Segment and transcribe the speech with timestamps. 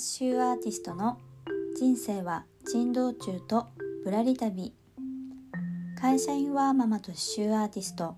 [0.00, 1.18] 刺繍アーティストの
[1.78, 3.66] 人生は珍道中と
[4.02, 4.72] ぶらり旅
[6.00, 8.16] 会社員ワーママと刺繍アーティスト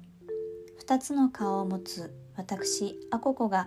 [0.86, 3.66] 2つの顔を持つ私アココが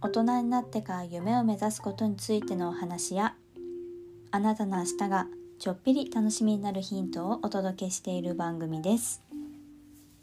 [0.00, 3.34] 大人になってから夢を目指すことについてのお話や
[4.30, 5.26] あなたの明日が
[5.58, 9.22] ちょっぴり楽しみになるヒントをお届けしている番組です。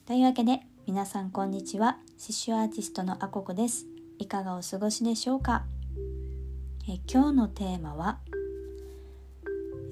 [0.05, 3.85] というわけで皆さんこんにちは刺繍アーティストのアココです。
[4.17, 5.65] いかがお過ごしでしょうか？
[6.91, 8.17] え今日のテーマは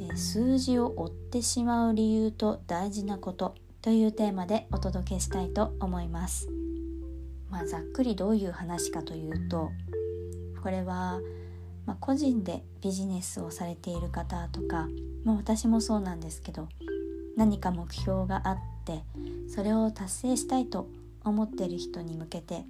[0.01, 6.49] え数字を追ってしまう理由と大事なことというテーマでお届けしたいと思います。
[7.52, 9.69] まあ、ざっくりどういう話かというと
[10.63, 11.19] これは、
[11.85, 14.88] まあ、個人でビジネスをされている方とか、
[15.23, 16.67] まあ、私もそうなんですけど
[17.35, 19.03] 何か目標があって
[19.47, 20.89] それを達成したいと
[21.23, 22.66] 思っている人に向けて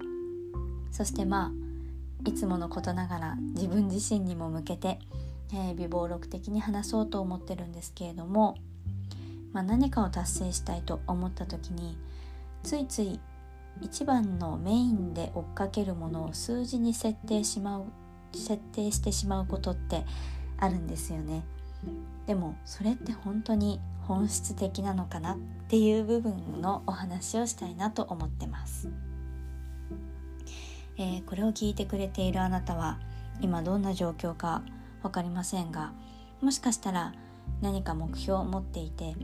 [0.92, 1.67] そしてまあ
[2.24, 4.98] いつものことながら自分自身にも向けて、
[5.52, 8.56] えー、微暴録的に話そうと思ってるんですけれども、
[9.52, 11.96] まあ、何かを達成したいと思った時に
[12.62, 13.20] ついつい
[13.80, 17.84] 一番のメインで追っかけるものを数字に設定しまう
[18.34, 20.04] 設定してしまうことって
[20.58, 21.44] あるんですよね。
[22.26, 25.38] でもそれって本当に本質的なのかなっ
[25.68, 28.90] ていう部分のお話をしたいなと思ってます。
[30.98, 32.98] えー、これを聞いてくれているあなたは
[33.40, 34.62] 今どんな状況か
[35.02, 35.92] 分かりませんが
[36.40, 37.14] もしかしたら
[37.62, 39.14] 何か目標を持っていて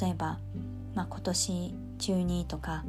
[0.00, 0.38] 例えば、
[0.94, 2.84] まあ、今年中にとか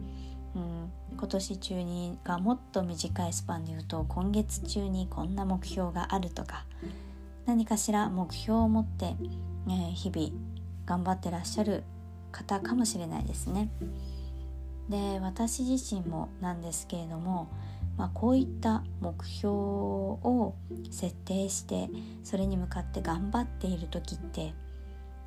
[0.55, 6.66] うん今年中にがもっと短いスパンで言うと今月中にこんな目標があるとか
[7.45, 9.16] 何かしら目標を持って、
[9.67, 10.30] えー、日々
[10.85, 11.83] 頑張ってらっしゃる
[12.31, 13.69] 方かもしれないですね。
[14.88, 17.47] で私自身もなんですけれども、
[18.00, 20.55] まあ、こういった目標を
[20.89, 21.90] 設定して
[22.24, 24.53] それに向かって頑張っている時って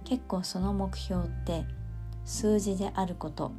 [0.04, 1.66] 結構その目標って
[2.24, 3.52] 数字であること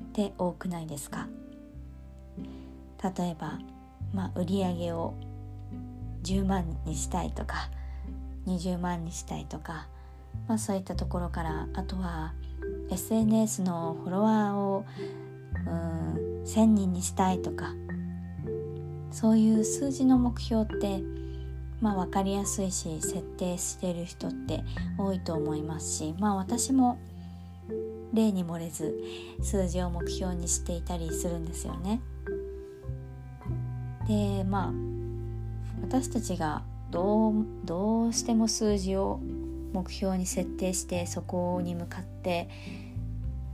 [0.00, 1.28] って多くないですか？
[3.16, 3.58] 例えば、
[4.12, 5.14] まあ、売り上げを
[6.24, 7.70] 10万にしたいとか
[8.46, 9.88] 20万にしたいとか、
[10.46, 12.34] まあ、そういったところからあとは
[12.90, 14.84] SNS のフォロワーを
[15.66, 17.72] うん1,000人にしたいとか
[19.14, 21.00] そういう数字の目標って
[21.80, 24.64] まあ分かりやすいし設定してる人って
[24.98, 26.98] 多いと思いますしまあ私も
[28.12, 28.92] 例に漏れず
[29.40, 32.00] 数字を目標にしていたりするんですよね。
[34.08, 34.72] でまあ
[35.82, 39.20] 私たちがどうどうしても数字を
[39.72, 42.48] 目標に設定してそこに向かって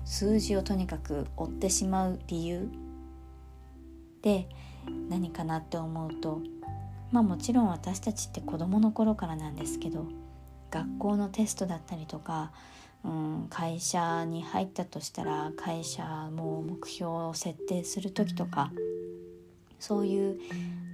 [0.06, 2.70] 数字をとにかく追ってしまう理由
[4.22, 4.48] で
[5.08, 6.40] 何かなって思うと
[7.10, 10.06] まあもちろん私たちって子どもの頃からなんですけど
[10.70, 12.52] 学校のテストだったりとか
[13.04, 18.72] うん、会社に入ったとしたら会社も目標を設定する時とか
[19.78, 20.38] そういう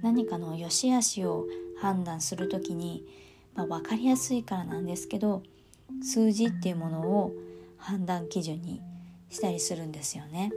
[0.01, 1.45] 何かの良し悪しを
[1.81, 3.05] 判断する時に、
[3.55, 5.43] まあ、分かりやすいからなんですけど
[6.01, 7.33] 数字っていうものを
[7.77, 8.81] 判断基準に
[9.29, 10.51] したりするんですよね。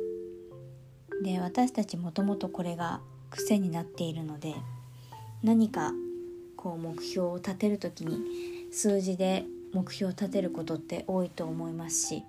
[1.22, 4.54] で私たちもともとこれが癖になっているので
[5.42, 5.92] 何か
[6.56, 8.18] こう目標を立てる時に
[8.72, 12.24] 数字で目標を立てることって多いと思いますし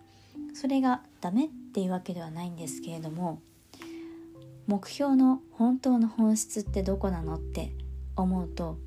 [0.53, 3.41] それがダメっていうわけではないんですけれども
[4.67, 7.73] 目標の本当の本質ってどこなのって
[8.15, 8.77] 思うと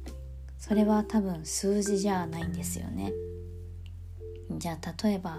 [0.58, 3.12] それは多分数字じゃないんですよね。
[4.50, 5.38] じゃあ例えば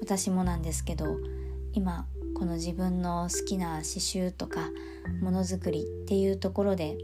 [0.00, 1.18] 私もなんですけど
[1.72, 2.06] 今
[2.36, 4.68] この自分の好きな刺繍とか
[5.22, 6.98] ものづくりっていうところで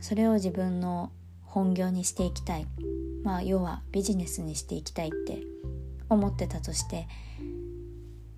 [0.00, 1.10] それを自分の
[1.42, 2.68] 本業にしていきたい
[3.24, 5.40] まあ要はビジネスにしていきたいって
[6.08, 7.08] 思ってたとして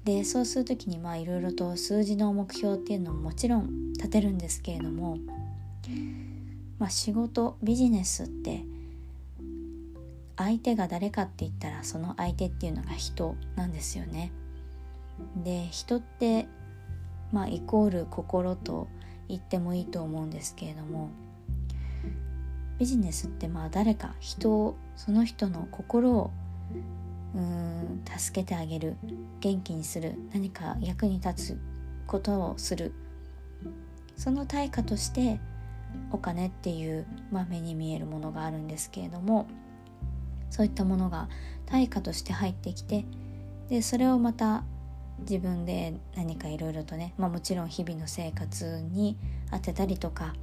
[0.04, 5.18] でそうする時にまあいろいろと数字の目標っていうのももちろん立てるんですけれども、
[6.78, 8.64] まあ、仕事ビジネスって
[10.38, 14.32] 相手が誰かって言ったらその相手っていうのが人なんですよね。
[15.36, 16.48] で人って
[17.32, 18.88] まあイコール心と
[19.28, 21.10] 言ってもいいと思うんですけれども
[22.78, 26.30] ビジネスってまあ誰か人をその人の心を
[27.34, 28.96] うん助けてあげる
[29.40, 31.58] 元気にする何か役に立つ
[32.06, 32.92] ことをする
[34.16, 35.40] その対価として
[36.10, 39.46] お金っていう、まあ、目に見えるものがあるんですけれども
[40.50, 41.28] そういったものが
[41.66, 43.04] 対価として入ってきて
[43.68, 44.64] でそれをまた
[45.20, 49.16] 自分で何かいろいろとね、まあ、もちろん日々の生活に
[49.50, 50.34] 当てたりとか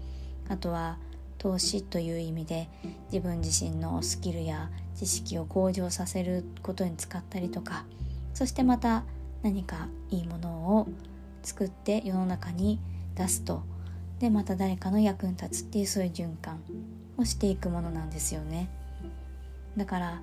[0.49, 0.97] あとは
[1.37, 2.69] 投資という意味で
[3.11, 7.85] 自分自身のスキルや知識を向上させることに使ったりとか
[8.33, 9.03] そしてまた
[9.43, 10.87] 何かいいものを
[11.43, 12.79] 作って世の中に
[13.15, 13.63] 出すと。
[14.19, 16.61] でまた誰かの役に立つっていうそういう循環
[17.17, 18.69] をしていくものなんですよね。
[19.77, 20.21] だから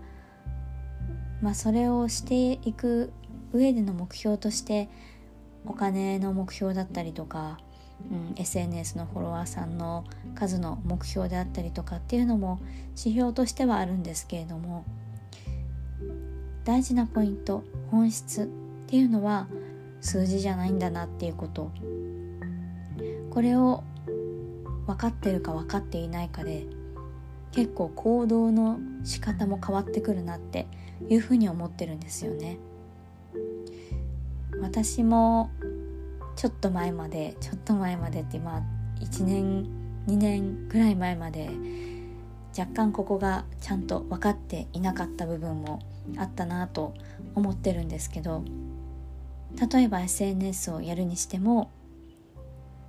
[1.41, 3.13] まあそれをしていく
[3.53, 4.89] 上での目標として
[5.67, 7.59] お金の目標だったりとか、
[8.11, 10.05] うん、SNS のフォロワーさんの
[10.35, 12.59] 数の目標であったりとかっていうのも
[12.91, 14.85] 指標としてはあるんですけれども
[16.65, 18.47] 大事なポイント本質っ
[18.89, 19.49] ていうのは
[20.01, 21.71] 数字じゃないんだなっていうこと
[23.31, 23.83] これを
[24.87, 26.67] 分かってるか分かっていないかで
[27.53, 30.67] 結構行動の仕方も変わってくるなって
[31.09, 32.59] いうふうに思ってるんですよね。
[34.63, 35.51] 私も
[36.37, 38.63] ちょっと前までちょっと前までってまあ
[39.01, 39.65] 1年
[40.07, 41.51] 2年ぐらい前まで
[42.57, 45.81] 若干ここがちゃんと分かっていなかった部分も
[46.17, 46.95] あったなと
[47.35, 48.45] 思ってるんですけど
[49.73, 51.71] 例えば SNS をやるにしても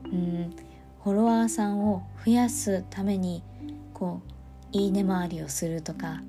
[0.06, 0.56] うん
[1.04, 3.44] フォロワーさんを増やすために
[3.94, 4.22] こ
[4.74, 6.22] ういいね回りをするとか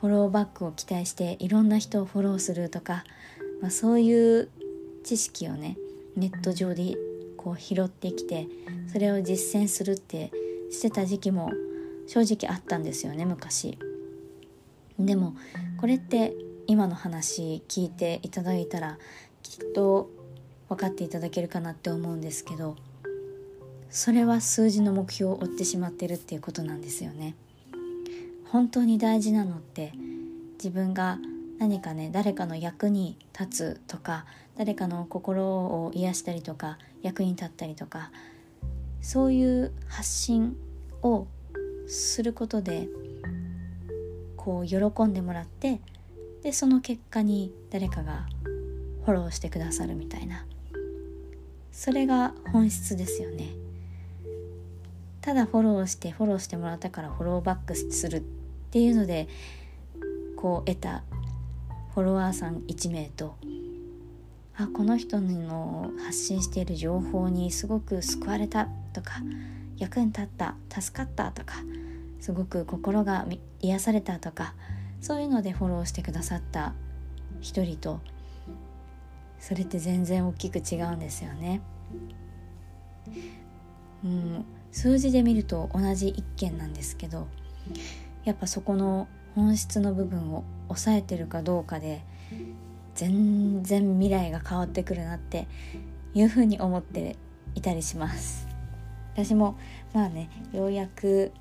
[0.00, 3.04] フォローバックを期待していろんな人をフォローするとか、
[3.60, 4.50] まあ、そういう
[5.02, 5.76] 知識をね
[6.16, 6.96] ネット上で
[7.36, 8.46] こう拾ってきて
[8.92, 10.30] それを実践するって
[10.70, 11.50] してた時期も
[12.06, 13.78] 正直あったんですよね昔。
[14.98, 15.34] でも
[15.80, 16.34] これって
[16.66, 18.98] 今の話聞いていただいたら
[19.42, 20.10] きっと
[20.68, 22.76] 分かっていただけるかなって思うんですけど
[23.90, 27.34] それは数字の目標を追ってしまってるっていうことなんですよね。
[28.46, 29.92] 本当に大事なのって
[30.54, 31.18] 自分が
[31.62, 34.26] 何かね誰かの役に立つとか
[34.56, 38.10] 誰かの心を癒したりとか役に立ったりとか
[39.00, 40.56] そういう発信
[41.02, 41.28] を
[41.86, 42.88] することで
[44.36, 45.80] こう喜んでもらって
[46.42, 48.26] でその結果に誰かが
[49.04, 50.44] フォローしてくださるみたいな。
[51.70, 53.50] それが本質ですよね。
[55.20, 58.20] ただフォローしてフォローしてもらったからフォローバックするっ
[58.72, 59.28] ていうので
[60.36, 61.04] こう得た
[61.94, 63.36] フォロワーさん1名と
[64.56, 69.20] あこの人の発信している情報にすごく救われたとか
[69.76, 71.56] 役に立った助かったとか
[72.20, 73.26] すごく心が
[73.60, 74.54] 癒されたとか
[75.00, 76.72] そういうのでフォローしてくださった
[77.40, 78.00] 一人と
[79.38, 81.60] それって全然大きく違うんですよね。
[84.04, 87.26] うん、数字で見ると同じ一件なんですけど
[88.24, 92.04] やっぱそこの本質の部分を抑えてるかどうかで
[92.94, 95.46] 全然未来が変わってくるなって
[96.14, 97.16] いうふうに思って
[97.54, 98.46] いたりします。
[99.14, 99.58] 私も
[99.92, 101.32] まあねようやく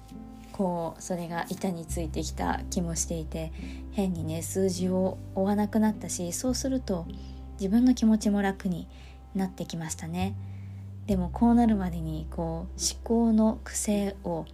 [0.52, 3.52] こうそれが板についてきた気もしていて
[3.92, 7.06] 変にね数字を追わなくなったしそうすると
[7.54, 8.88] 自分の気持ちも楽に
[9.36, 10.36] なってきましたね。
[11.08, 12.68] でもこうなるまでにこう思
[13.04, 14.46] 考の癖を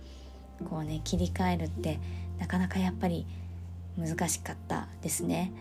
[0.69, 1.99] こうね切り替えるって
[2.39, 3.25] なかなかやっぱり
[3.97, 5.51] 難しかったですね。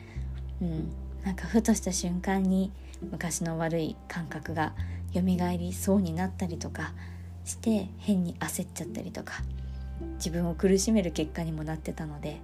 [0.61, 0.93] うん。
[1.25, 2.71] なんかふとした瞬間に
[3.11, 4.75] 昔の悪い感覚が
[5.13, 6.93] 蘇りそうになったりとか
[7.45, 9.43] して変に焦っちゃったりとか
[10.17, 12.41] 自分を苦しめる結果にもなってたので、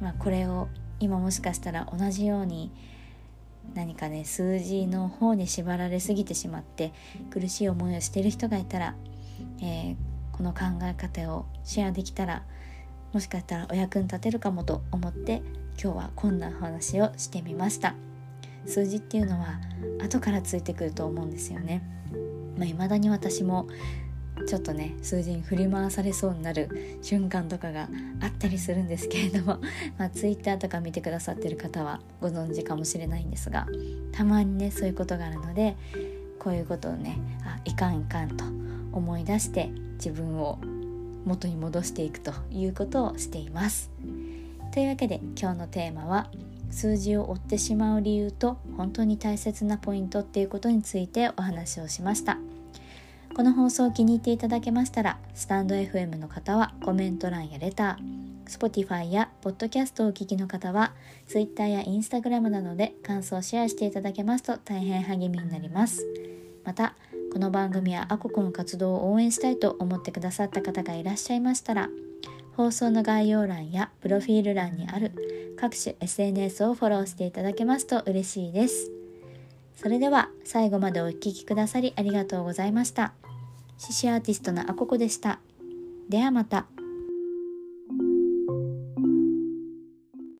[0.00, 0.68] まあ、これを
[1.00, 2.70] 今もしかしたら同じように
[3.74, 6.92] 何かね数字の方に縛られすぎてしまって
[7.30, 8.94] 苦しい思いをしてる人がいたら、
[9.60, 9.96] えー、
[10.32, 12.42] この考え方をシェアできたら
[13.12, 15.42] もしかしたらお役に立てるかもと思って
[15.82, 17.94] 今日はこんな話をしてみました。
[18.66, 19.60] 数字っていうのは
[20.02, 21.82] 後からついてくると思うんですよね。
[22.56, 23.66] まあ、未だに私も
[24.46, 27.88] ちょっとね数字に振り回されそうになる瞬間とかが
[28.20, 29.58] あったりするんですけれども、
[29.98, 33.66] まあ、Twitter とか見てくださってる方はご存知かもしれないんですが
[34.12, 35.76] たまにねそういうことがあるので
[36.38, 38.44] こういうことをねあいかんいかんと
[38.92, 40.58] 思い出して自分を
[41.24, 43.90] 元に戻していくということをしています。
[44.72, 46.30] というわけで今日のテーマは
[46.70, 52.38] 数字を追ってしまう理由と本当に大切なポイントっていうことについてお話をしました。
[53.34, 60.92] この放送を気に入っていただけましたら、スタンド FM の方はコメント欄やレター、Spotify や Podcast をお聞きの方は、
[61.26, 66.06] Twitter や Instagram などで感想をシェアしていただけますと大変励みになります。
[66.62, 66.94] また、
[67.32, 71.88] この番組はアココの活動を応援したいと思ってくださった方がいらっしゃいましたら、
[72.58, 75.12] 放送の概要欄やプロフィール欄にある
[75.58, 78.90] 各種 SNS をフォローしていただけますと嬉しいです。
[79.74, 83.14] それでは最後までお聴きくださりありがとうございました。
[83.78, 85.38] 獅子アーティストのアココでした。
[86.10, 86.66] ではまた。